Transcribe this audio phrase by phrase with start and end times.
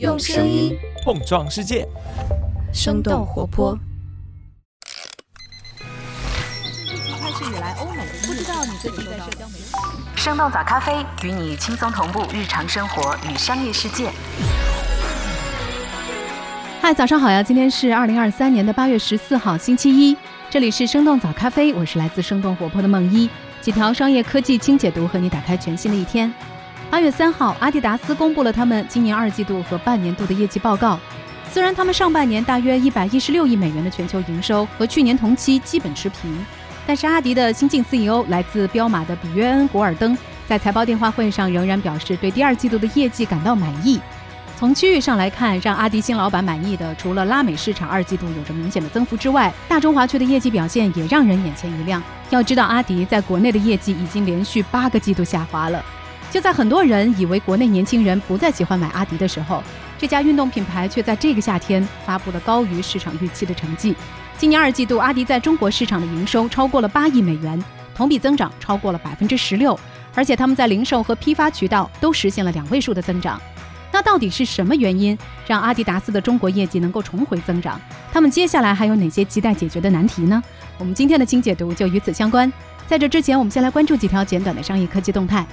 [0.00, 1.86] 用声音碰撞世界，
[2.72, 3.78] 生动活泼。
[7.20, 9.72] 开始以来，欧美不知道你最近在社交媒体。
[10.16, 14.10] 生动早咖啡与你轻松同步日常生活与商业世界。
[16.82, 17.40] 嗨，早上好呀！
[17.40, 20.16] 今天是二零二三年的八月十四号，星期一。
[20.50, 23.30] 这里是生动早咖啡，我是来自生动活泼的梦一，
[23.60, 26.34] 几条商业科技轻解读，和你打开全新的一天。
[26.94, 30.96] 八月三号，阿迪达斯公布了他们今年二季度和半年度的业绩报告。
[31.50, 36.46] 虽然他们上半年大约一百一十六亿美元的全球营收和去年同期基本持平，
[36.86, 44.00] 但是阿迪的新晋 CEO 来自彪马的比约恩·古尔登在财报电话会上仍然表示对第二季度的业绩感到满意。
[44.56, 52.00] 从区域上来看，让阿迪新老板满意的，除了拉美市场二季度有着明显的增幅之外，大中华区的业绩表现也让人眼前一亮。
[52.30, 55.84] 要知道，阿迪在国内的业绩已经连续八个季度下滑了。
[56.30, 59.62] 就在很多人以为国内年轻人不再喜欢买阿迪的时候，
[59.96, 63.94] 这家运动品牌却在这个夏天发布了高于市场预期的成绩。
[64.36, 67.62] 今年二季度，阿迪在中国市场的营收超过了八亿美元，
[67.94, 69.78] 同比增长超过了百分之十六，
[70.12, 73.40] 而且他们在零售和批发渠道都实现了两位数的增长。
[73.92, 77.80] 那到底是什么原因让阿迪达斯的中国业绩能够重回增长？
[78.12, 80.42] 他们接下来还有哪些亟待解决的难题呢？
[80.78, 82.52] 我们今天的清解读就与此相关。
[82.88, 85.46] 在这之前，我们先来关注几条简短的商业科技动态。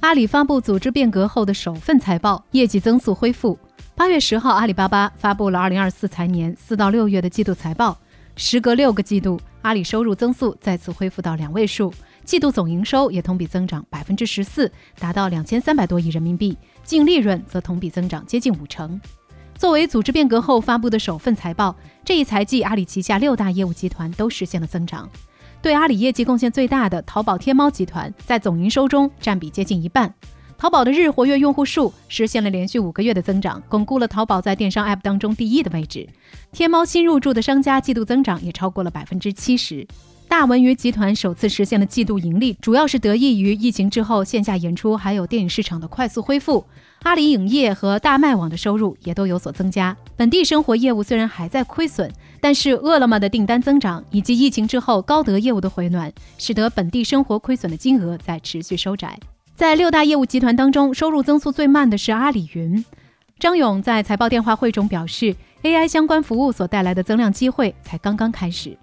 [0.00, 3.56] 阿里发布组织变革后的首份财报，业绩增速恢复。
[3.94, 7.96] 八月十号，阿里巴巴发布了二零二四财年四到六月的季度财报。
[8.34, 11.92] 时隔六个季度，阿里收入增速再次恢复到两位数。
[12.24, 18.98] 季度总营收也同比增长百分之十四，达到两千三百多亿人民币，净利润则同比增长接近五成。
[19.54, 25.06] 作为组织变革后发布的首份财报，这一财季阿里旗下六大业务集团都实现了增长。
[25.62, 30.12] 对阿里业绩贡献最大的淘宝天猫集团，在总营收中占比接近一半。
[30.56, 36.08] 淘宝的日活跃用户数实现了连续五个月的增长，巩固了淘宝在电商 App 当中第一的位置。
[36.50, 39.86] 天猫新入驻的商家季度增长也超过了百分之七十。
[40.28, 46.64] 大文娱集团首次实现了季度盈利，主要是得益于疫情之后线下演出还有电影市场的快速恢复。
[47.02, 49.96] 阿里影业和大麦网的收入也都有所增加。
[50.16, 59.18] 本地生活业务虽然还在亏损，但是饿了么的订单增长以及疫情之后高德业务的回暖，使得本地生活亏损的金额在持续收窄。
[59.56, 62.84] 在六大业务集团当中，收入增速最慢的是阿里云。
[63.38, 68.76] 张勇在财报电话会中表示，AI 相关服务所带来的增量机会才刚刚开始。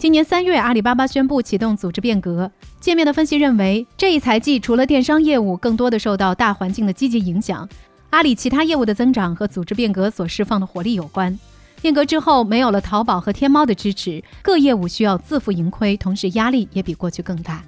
[0.00, 2.50] 今年三月，阿里巴巴宣布启动组织变革。
[2.80, 7.68] 界面的分析认为，这一财季除了电商业务更多的受到大环境的积极影响，
[8.08, 11.38] 阿里其他业务的增长和组织变革所释放的活力有关。
[11.82, 17.62] 变革之后，没有了淘宝和天猫的支持，各业务需要自负盈亏，同时压力也比过去更大。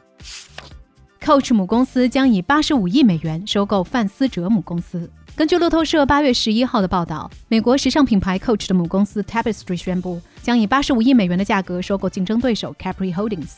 [1.22, 5.10] Coach 母公司将以八十五亿美元收购范思哲母公司。
[5.34, 13.52] 根据路透社八月十一号的报道，美国时尚品牌 Coach 的母公司 Tapestry 宣布，将以八十五亿美元的价格收购竞争对手 Capri Holdings。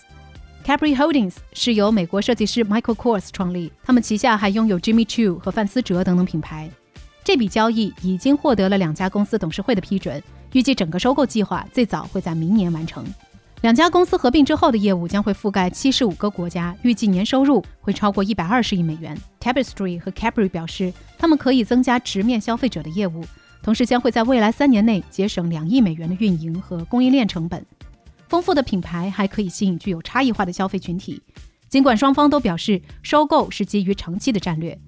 [0.64, 6.70] Capri Holdings 是由美国设计师 Michael Kors 创立，他们旗下还拥有 Jimmy Choo 和范思哲等等品牌。
[7.24, 13.04] 这笔交易已经获得了两家公司董事会的批准，预计整个收购计划最早会在明年完成。
[13.64, 19.16] 两家公司合并之后的业务将会覆盖七十五个国家，预计年收入会超过一百二十亿美元。
[19.40, 23.24] Tapestry 和 Capri 表示，他们可以增加直面消费者的业务，
[23.62, 27.64] 同时将会在未来三年内节省两亿美元的运营和供应链成本。
[28.28, 31.22] 丰富的品牌还可以吸引具有差异化的消费群体。
[31.70, 34.78] 尽管双方都表示收购是基于长期的战略，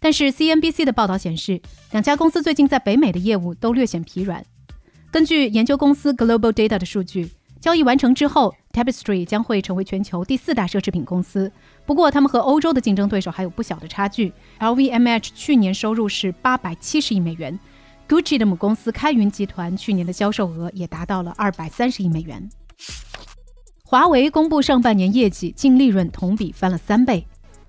[0.00, 1.60] 但是 CNBC 的报道显示，
[1.90, 4.42] 两家公司最近在北美的业务都略显疲软。
[5.10, 7.28] 根据研究公司 Global Data 的数据。
[7.62, 11.52] 交易完成之后，Tapestry 将会成为全球第四大奢侈品公司。
[11.86, 14.32] 不过，他们和欧洲的竞争对手还有不小的差距。
[14.58, 17.56] LVMH 去年收入是八百七十亿美元
[18.08, 22.50] ，Gucci 的母公司开云集团去年的销售额也达到了二百三十亿美元。
[23.84, 27.24] 华为公布上半年业绩，净利润同比翻了三倍。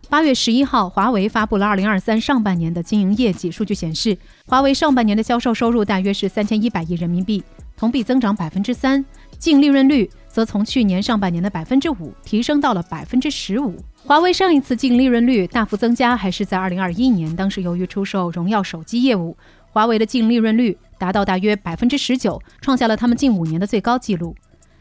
[0.10, 4.18] 八月十一号，华为发布了二零二三上半年的经营业绩数据，显示
[4.48, 7.44] 华为上半年的销售收入大约是三千一百亿人民币，
[7.78, 9.06] 同比增长百分之三。
[9.44, 13.76] 净利润率则从去年上半年的百分之五提升到了百分之十五。
[14.06, 19.36] 华为上一次净利润率大幅增加还是在二零二一年，当时由于出售荣耀手机业务，
[19.70, 24.34] 华为的净利润率达到大约百分之十九，创下了他们近五年的最高纪录。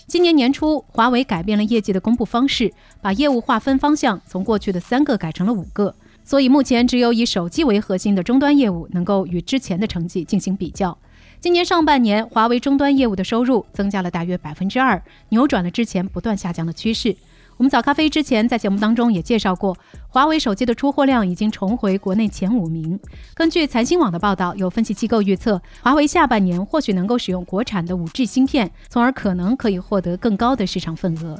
[0.06, 5.92] 今年年初，华为改变了业绩的公布方式，把业务划分方向从过去的三个改成了五个，
[6.22, 10.96] 所以目前只有以手机为核心的终端业务能够与之前的成绩进行比较。
[11.42, 17.16] 今年上半年，华为终端业务的收入增加了大约百分之二，扭转了之前不断下降的趋势。
[17.56, 19.76] 我们早咖啡之前在节目当中也介绍过，
[20.08, 22.96] 华为手机的出货量已经重回国内前五名。
[23.34, 31.36] 根据财新网的报道，有分析机构预测，华为下半年或许能够使用国产的 5G 芯片，从而可能可以获得更高的市场份额。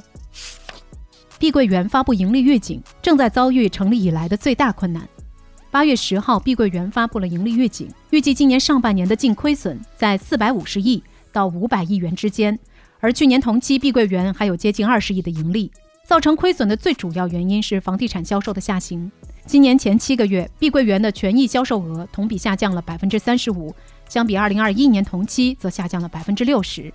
[1.39, 5.09] 碧桂园发布盈利预警，正在遭遇成立以来的最大困难。
[5.73, 11.03] 八月十号，碧桂园发布了盈利预警，预计今年上半年的净亏损在四百五十亿
[11.33, 12.59] 到五百亿元之间，
[13.01, 15.73] 而去年同期碧桂园还有接近二十亿的盈利。
[16.05, 19.11] 造成亏损的最主要原因是房地产销售的下行。
[19.47, 23.75] 今年前七个月，碧桂园的权益销售额同比下降了百分之三十五，
[24.11, 26.93] 相比二零二一年同期则下降了百分之六十。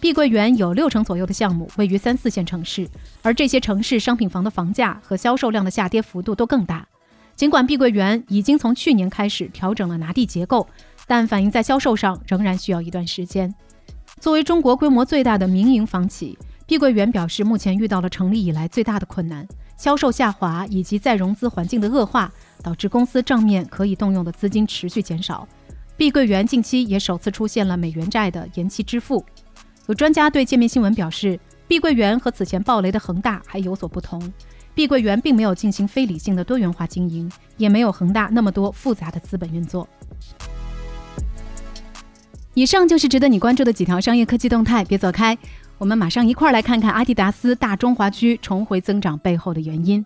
[0.00, 2.86] 碧桂园有六成左右的项目位于三四线城市，
[3.22, 6.86] 而这些城市商品房的房价和销售量的下跌幅度都更大。
[7.34, 10.66] 尽管碧桂园已经从去年开始调整了拿地结构，
[11.06, 13.52] 但反映在销售上仍然需要一段时间。
[14.20, 16.38] 作为中国规模最大的民营房企。
[16.64, 19.46] 碧桂园表示，目前遇到了成立以来最大的困难，
[19.76, 22.32] 销售下滑以及再融资环境的恶化，
[22.62, 25.46] 导致公司账面可以动用的资金持续减少。
[25.96, 29.22] 碧桂园近期也首次出现了美元债的延期支付。
[29.86, 31.38] 有专家对界面新闻表示，
[31.68, 34.32] 碧桂园和此前暴雷的恒大还有所不同，
[34.74, 39.86] 碧桂园并没有进行非理性的多元化经营，也没有恒大那么多复杂的资本运作。
[42.54, 45.36] 以上就是值得你关注的几条商业科技动态，别走开。
[45.78, 50.04] 我们马上一块儿来看看阿迪达斯大中华区重回增长背后的原因。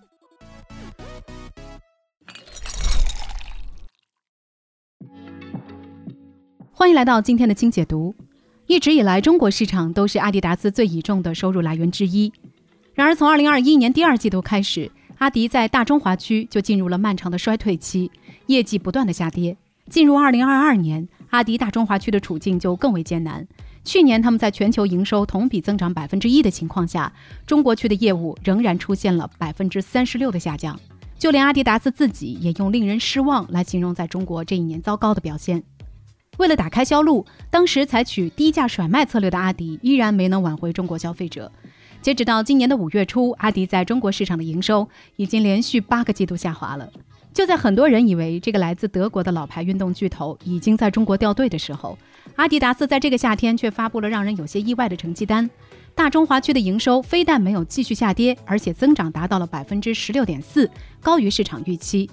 [6.73, 8.15] 欢迎来到今天的轻解读。
[8.67, 12.33] 一直以来，中国市场都是阿迪达斯最倚重的收入来源之一。
[12.97, 18.11] 然而，从二零二一年第二季度开始，阿迪在大中华区就进入了漫长的衰退期，
[18.47, 19.55] 业绩不断的下跌。
[19.91, 23.47] 进入二零二二年，阿迪大中华区的处境就更为艰难。
[23.85, 27.13] 去年，他们在全球营收同比增长百分之一的情况下，
[27.47, 30.81] 中国区的业务仍然出现了百分之三十六的下降。
[31.19, 35.63] 就连阿迪达斯自己也用“令人失望”来形容在中国这一年糟糕的表现。
[36.39, 41.53] 为了打开销路，当时采取低价甩卖策略的阿迪依然没能挽回中国消费者。
[42.07, 46.89] 截止到今年的五月初，阿迪在中国市场的营收已经连续八个季度下滑了。
[47.35, 51.99] 就在很多人以为这个来自德国的老牌运动巨头已经在中国掉队的时候，
[52.37, 55.51] 阿迪达斯在这个夏天却发布了让人有些意外的成绩单。
[55.97, 60.71] 大中华区的营收非但没有继续下跌，而且增长达到了百分之十六点四，
[61.01, 62.09] 高于市场预期。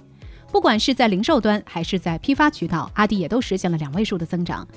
[0.51, 4.67] 不管是在零售端还是在批发渠道，阿迪也都实现了两位数的增长。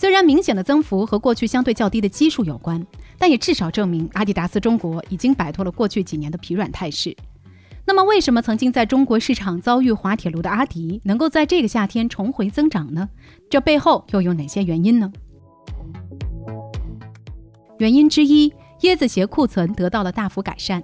[0.00, 2.86] 虽然明显的增幅和过去相对较低的基数有关，
[3.18, 7.16] 但也至少证明阿迪达斯中国已经摆脱了过去几年的疲软态势。
[7.84, 13.08] 那么，为什么曾经在中国市场遭遇滑铁卢的阿迪，能够在这个夏天重回增长呢？
[13.50, 15.12] 这背后又有哪些原因呢？
[17.78, 20.80] 原因之一，椰子鞋库存得到了大幅改善。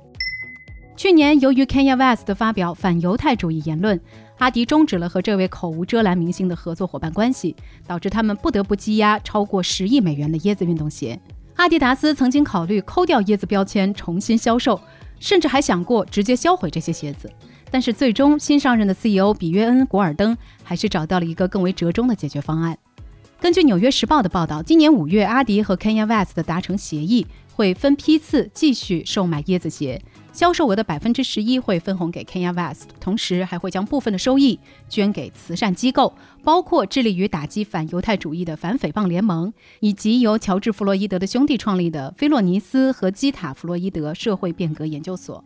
[0.97, 4.01] 去年，由于 Kanye West 的发表反犹太主义言论，
[4.39, 7.55] 阿迪终止了和这位口无遮拦明星的合作伙伴关系，
[7.87, 11.19] 导致他们不得不积压超过十亿美元的椰子运动鞋。
[11.57, 14.81] 阿迪达斯曾经考虑抠掉椰子标签，重新销售。
[15.21, 17.31] 甚至还想过直接销毁这些鞋子，
[17.71, 22.77] 但是最终新上任的 CEO 比约恩·古尔登还是找到了一个更为折中的解决方案。
[23.41, 30.03] 根据《纽约时报》的报道，今年五月，阿迪和 Kanye West 的达成协议，会分批次继续售卖椰子鞋。
[30.35, 34.59] 销售额的百分之十一会分红给 Kanye West，同时还会将部分的收益
[34.89, 36.13] 捐给慈善机构，
[36.43, 45.45] 包括致力于打击反犹太主义的反诽谤联盟，以及由乔治·弗洛伊德的兄弟创立的菲洛尼斯和基塔·弗洛伊德社会变革研究所。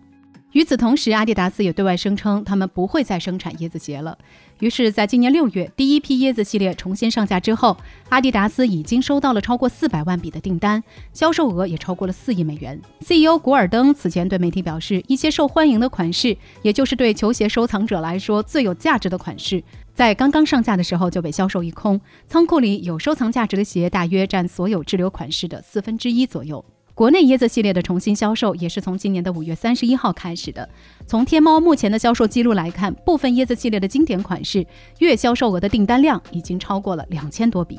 [0.53, 4.17] 与此同时，阿迪达斯也对外声称，他们不会再生产椰子鞋了。
[4.61, 7.77] 于是，在今年六月，第一批椰子系列重新上架之后，
[8.09, 12.81] 阿迪达斯已经收到了超过四百万笔的订单，销售额也超过了四亿美元。
[13.01, 19.63] CEO 古尔登此前对媒体表示，一些受欢迎的款式，也就是对球鞋收藏者来说最有价值的款式，
[19.95, 22.01] 在刚刚上架的时候就被销售一空。
[22.27, 26.65] 仓库里有收藏价值的鞋，大约占所有滞留款式的四分之一左右。
[26.99, 30.69] 国内椰子系列的重新销售也是从今年的五月三十一号开始的。
[31.07, 34.67] 从天猫目前的销售记录来看，部分椰子系列的经典款式
[34.99, 37.79] 月销售额的订单量已经超过了两千多笔。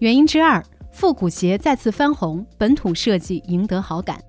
[0.00, 4.20] 原因之二，复古鞋再次翻红，本土设计赢得好感。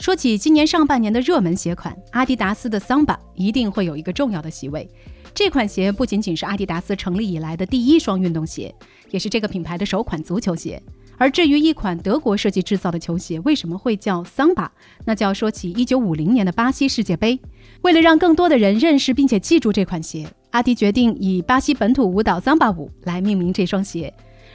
[0.00, 4.90] 说起今年上半年的热门鞋款，阿迪达斯的桑巴一定会有一个重要的席位。
[5.32, 8.74] 这款鞋不仅仅是阿迪达斯成立以来的第一双运动鞋，
[9.12, 10.82] 也是这个品牌的首款足球鞋。
[11.16, 14.70] 而至于一款德国设计制造的球鞋为什么会叫桑巴，
[15.04, 17.38] 那就要说起1950年的巴西世界杯。
[17.82, 24.12] 为了让更多的人认识并且记住这款鞋，阿迪决定以巴西本土舞蹈桑巴舞来命名这双鞋。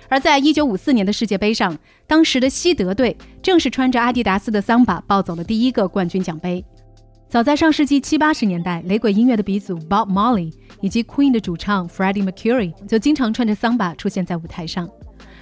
[0.07, 6.63] 而在一九五四年的世界杯上，当时的西德队正是穿着阿迪达斯的桑巴抱走了第一个冠军奖杯。
[7.29, 10.51] 早在上世纪七八十年代，雷鬼音乐的鼻祖 Bob Marley
[10.81, 14.89] 以及 Queen 的主唱 Freddie Mercury 就经常穿着桑巴出现在舞台上。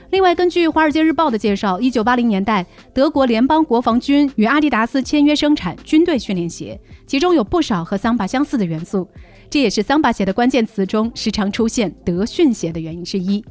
[0.09, 9.07] 另外，根据《华尔街日报》的介绍，一九八零年代，德国联邦国防军与阿迪达斯签约生产军队训练鞋，其中有不少和桑巴相似的元素。
[9.49, 13.43] 这也是桑巴鞋的关键词中时常出现“德训鞋”的原因之一。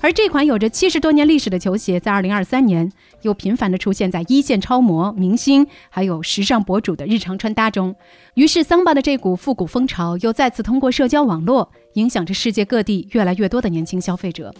[0.00, 2.90] 而这款有着七十多年历史的球鞋，在二零二三年
[3.22, 7.94] 又频繁地出现在一线超模、明星还有时尚博主的日常穿搭中。
[8.34, 14.54] 于是，桑巴的这股复古风潮又再次通过社交网络，影响着世界各地越来越多的年轻消费者。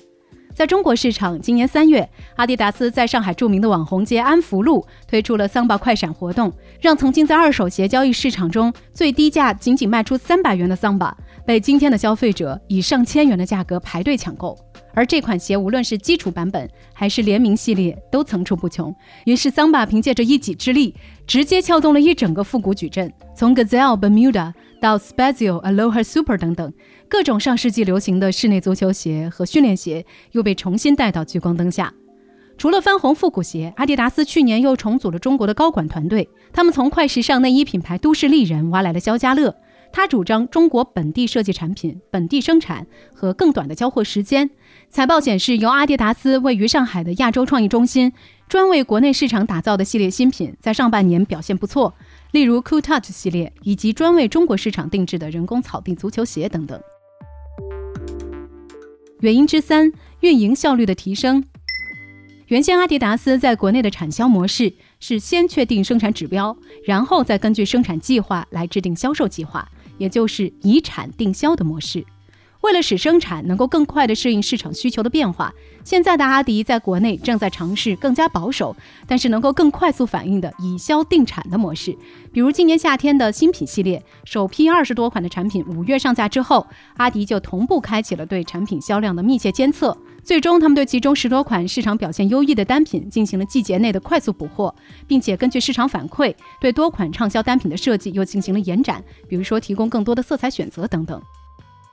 [0.54, 14.56] 在中国市场，今年三月，阿迪达斯在上海著名的网红街安福路推出了桑巴快闪活动，让曾经在二手鞋交易市场中最低价仅仅卖出三百元的桑巴，被今天的消费者以上千元的价格排队抢购。
[14.96, 18.94] 而这款鞋无论是基础版本还是联名系列，都层出不穷。
[19.24, 20.94] 于是桑巴凭借着一己之力，
[21.26, 26.72] 直接撬动了一整个复古矩阵，从 Gazelle Bermuda 到 Spazio Aloha Super 等等。
[27.08, 31.92] 各种上世纪流行的室内足球鞋和训练鞋又被重新带到聚光灯下。
[32.56, 36.28] 除了翻红复古鞋，阿迪达斯去年又重组了中国的高管团队。
[36.52, 39.56] 他们从快时尚内衣品牌都市丽人挖来了肖家乐，
[39.92, 44.50] 他主张中国本地设计产品、本地生产和更短的交货时间。
[44.88, 48.12] 财报显示，由阿迪达斯位于上海的亚洲创意中心
[48.48, 51.94] 专为国内市场打造的系列新品，在上半年表现不错，
[52.34, 56.82] 例如 Cool Touch 系列以及专为中国市场定制的人工草地足球鞋等等。
[59.20, 61.44] 原因之三，运营效率的提升。
[62.48, 72.04] 原先阿迪达斯在国内的产销模式是先确定生产指标，然后再根据生产计划来制定销售计划，也就是以产定销的模式。
[72.64, 75.52] 为了使生产能够更快地适应市场需求的变化，
[75.84, 78.74] 现在的阿迪在国内正在尝试更加保守，
[79.06, 81.94] 但是能够更快速反应的以销定产的模式。
[82.32, 86.66] 比如今年夏天的新品系列，首批二十多款的产品五月上架之后，
[86.96, 89.94] 阿迪就同步开启了对产品销量的密切监测。
[90.22, 94.74] 最终，他们对其中十多款市场表现优异的单品进行了季节内的快速补货，
[95.06, 101.20] 并且根据市场反馈，对多款畅销单品的设计又进行了延展，比如说提供更多的色彩选择等等。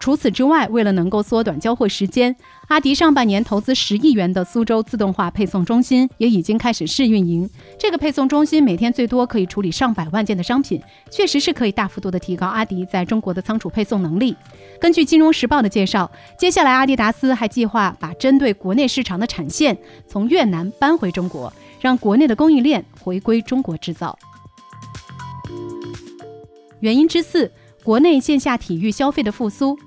[0.01, 2.35] 除此之外，为了能够缩短交货时间，
[2.69, 7.47] 阿迪上半年投资十亿元的苏州自动化配送中心也已经开始试运营。
[7.77, 10.81] 这个配送中心每天最多可以处理上百万件的商品，
[11.11, 14.35] 确实是可以大幅度的提高阿迪在中国的仓储配送能力。
[14.79, 19.77] 根据《金融时报》的介绍，接下来阿迪达斯还计划把针对国内市场的产线
[20.07, 24.17] 从越南搬回中国，让国内的供应链回归中国制造。
[26.79, 27.51] 原因之四，
[27.83, 29.77] 国内线下体育消费的复苏。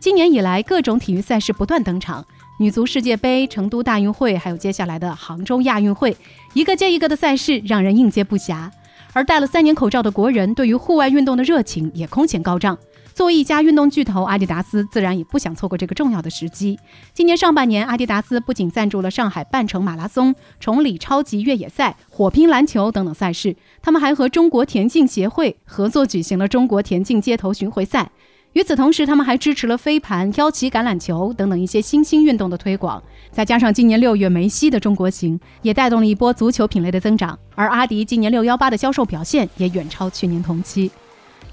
[0.00, 2.24] 今年以来，各种体育赛事不断登场，
[2.60, 6.16] 女足世界杯、成都大运会，还有接下来的杭州亚运会，
[6.54, 8.70] 一个接一个的赛事让人应接不暇。
[9.12, 12.78] 而戴了三年口罩的国人，对于户外运动的热情也空前高涨。
[13.12, 16.78] 作为一家运动巨头，阿迪达斯自然也不想错过这个重要的时机。
[17.12, 28.12] 今年上半年，阿迪达斯不仅赞助了上海半程马拉松、崇礼超级越野赛、火拼篮球等等赛事，他们还和中国田径协会合作举行了中国田径街头巡回赛。
[28.54, 33.00] 与此同时，他们还支持了飞盘、腰旗橄榄球等等一些新兴运动的推广。
[33.30, 37.38] 再加上今年六月梅西的中国行，也带动了一波足球品类的增长。
[37.54, 40.90] 而阿迪今年六幺八的销售表现也远超去年同期。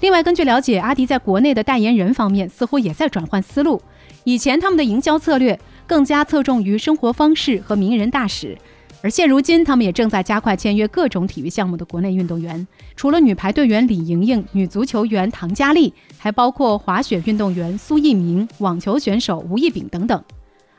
[0.00, 3.80] 另外，根据了解，阿迪在国内的代言人方面似乎也在转换思路。
[4.24, 8.56] 以前他们的营销策略更加侧重于生活方式和名人大使。
[9.02, 20.24] 而现如今，他们也正在加快签约各种体育项目的国内运动员，除了女排队员李盈莹、女足球员唐佳丽，还包括滑雪运动员苏翊鸣、网球选手吴亦丙等等。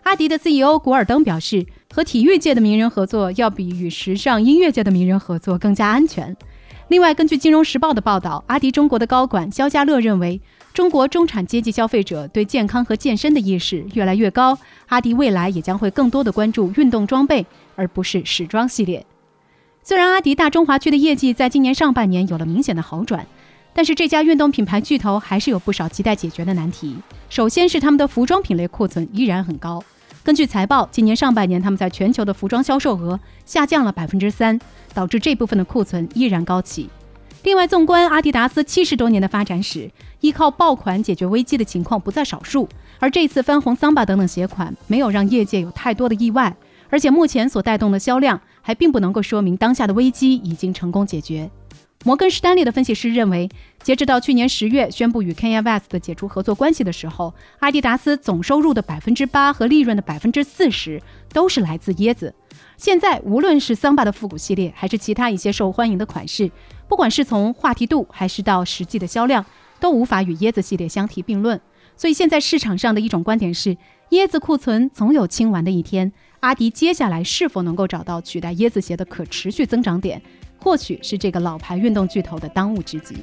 [0.03, 6.35] 阿迪的 CEO 古尔登表示，和体育界的名人合作，要比与时尚音乐界的名人合作更加安全。
[6.87, 10.41] 另外，根据《金融时报》的报道，阿迪中国的高管肖家乐认为，
[10.77, 14.55] 中国中产阶级消费者对健康和健身的意识越来越高，
[14.89, 17.43] 阿迪未来也将会更多的关注运动装备。
[17.75, 19.03] 而不是时装系列。
[19.81, 23.25] 虽然阿迪大中华区的业绩在今年上半年有了明显的好转，
[23.73, 26.95] 但是这家运动品牌巨头还是有不少亟待解决的难题。
[27.27, 29.83] 首先是他们的服装品类库存依然很高。
[30.23, 34.59] 根据财报，今年上半年他们在全球的服装销售额下降了百分之三，
[34.93, 36.87] 导致这部分的库存依然高企。
[37.47, 39.89] 另外，纵观阿迪达斯七十多年的发展史，
[40.19, 42.67] 依靠爆款解决危机的情况不在少数。
[42.99, 46.53] 而这次翻红桑巴等等鞋款，没有让业界有太多的意外。
[46.89, 51.49] 而且目前所带动的销量还并不能够说明当下的危机已经成功解决。
[52.03, 53.49] 摩根士丹利的分析师认为，
[53.81, 61.01] 截止到去年十月宣布与 Kanye West 解除合作关系的时候，阿迪达斯总收入的百分之八和利润的百分之四十
[61.31, 62.35] 都是来自椰子。
[62.77, 66.51] 现在，无论是桑巴的复古系列，还是其他一些受欢迎的款式，
[66.87, 69.45] 不管是从话题度还是到实际的销量，
[69.79, 71.59] 都无法与椰子系列相提并论。
[71.95, 73.75] 所以，现在市场上的一种观点是，
[74.11, 76.11] 椰子库存总有清完的一天。
[76.41, 80.21] 阿迪接下来是否能够找到取代椰子鞋的可持续增长点，
[80.59, 83.15] 或许是这个老牌运动巨头的当务之急。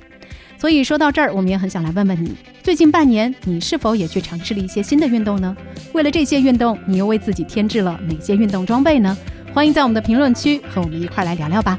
[0.59, 5.57] 所以说到这儿，我们也很想来问问你，最近半年你是否也去尝试了一些新的运动呢？
[5.93, 9.17] 为了这些运动，你又为自己添置了哪些运动装备呢？
[9.55, 11.79] 欢迎在我们的评论区和我们一块来聊聊吧。